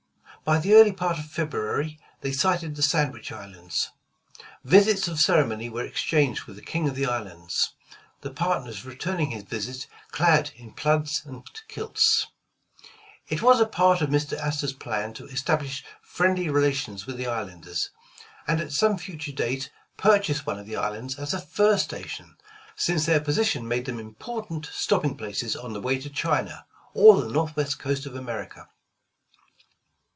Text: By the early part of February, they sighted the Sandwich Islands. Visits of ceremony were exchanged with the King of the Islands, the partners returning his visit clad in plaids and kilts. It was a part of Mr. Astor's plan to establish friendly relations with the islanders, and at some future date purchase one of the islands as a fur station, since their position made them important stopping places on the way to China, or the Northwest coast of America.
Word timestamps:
By 0.43 0.57
the 0.57 0.73
early 0.73 0.91
part 0.91 1.19
of 1.19 1.25
February, 1.25 1.99
they 2.21 2.31
sighted 2.31 2.75
the 2.75 2.81
Sandwich 2.81 3.31
Islands. 3.31 3.91
Visits 4.63 5.07
of 5.07 5.19
ceremony 5.19 5.69
were 5.69 5.85
exchanged 5.85 6.45
with 6.45 6.55
the 6.55 6.63
King 6.63 6.89
of 6.89 6.95
the 6.95 7.05
Islands, 7.05 7.73
the 8.21 8.31
partners 8.31 8.83
returning 8.83 9.29
his 9.29 9.43
visit 9.43 9.85
clad 10.11 10.49
in 10.55 10.73
plaids 10.73 11.21
and 11.27 11.43
kilts. 11.67 12.25
It 13.29 13.43
was 13.43 13.59
a 13.59 13.67
part 13.67 14.01
of 14.01 14.09
Mr. 14.09 14.33
Astor's 14.35 14.73
plan 14.73 15.13
to 15.13 15.27
establish 15.27 15.85
friendly 16.01 16.49
relations 16.49 17.05
with 17.05 17.17
the 17.17 17.27
islanders, 17.27 17.91
and 18.47 18.59
at 18.59 18.71
some 18.71 18.97
future 18.97 19.31
date 19.31 19.69
purchase 19.95 20.43
one 20.43 20.57
of 20.57 20.65
the 20.65 20.75
islands 20.75 21.19
as 21.19 21.35
a 21.35 21.39
fur 21.39 21.77
station, 21.77 22.35
since 22.75 23.05
their 23.05 23.21
position 23.21 23.67
made 23.67 23.85
them 23.85 23.99
important 23.99 24.65
stopping 24.73 25.15
places 25.15 25.55
on 25.55 25.73
the 25.73 25.81
way 25.81 25.99
to 26.01 26.09
China, 26.09 26.65
or 26.95 27.21
the 27.21 27.29
Northwest 27.29 27.77
coast 27.77 28.07
of 28.07 28.15
America. 28.15 28.67